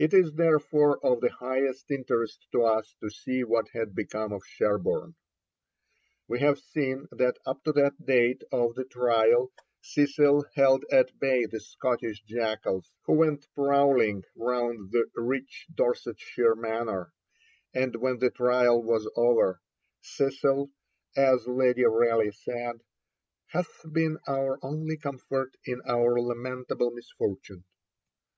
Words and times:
It 0.00 0.12
is 0.14 0.32
therefore 0.32 0.98
of 1.06 1.20
the 1.20 1.30
highest 1.30 1.92
interest 1.92 2.48
to 2.50 2.64
us 2.64 2.96
to 2.98 3.08
see 3.08 3.44
what 3.44 3.68
had 3.68 3.94
become 3.94 4.32
of 4.32 4.44
Sherborne. 4.44 5.14
We 6.26 6.40
have 6.40 6.58
seen 6.58 7.06
that 7.12 7.38
up 7.46 7.62
to 7.62 7.72
the 7.72 7.94
date 8.04 8.42
of 8.50 8.74
the 8.74 8.82
trial 8.84 9.52
Cecil 9.80 10.44
held 10.56 10.86
at 10.90 11.16
bay 11.20 11.46
the 11.46 11.60
Scottish 11.60 12.20
jackals 12.24 12.90
who 13.04 13.12
went 13.12 13.46
prowling 13.54 14.24
round 14.34 14.90
the 14.90 15.08
rich 15.14 15.68
Dorsetshire 15.72 16.56
manor; 16.56 17.12
and 17.72 17.94
when 17.94 18.18
the 18.18 18.30
trial 18.32 18.82
was 18.82 19.08
over, 19.14 19.60
Cecil, 20.02 20.72
as 21.14 21.46
Lady 21.46 21.84
Raleigh 21.84 22.32
said, 22.32 22.82
'hath 23.46 23.84
been 23.92 24.18
our 24.26 24.58
only 24.64 24.96
comfort 24.96 25.56
in 25.64 25.80
our 25.86 26.20
lamentable 26.20 26.90
misfortune.' 26.90 27.62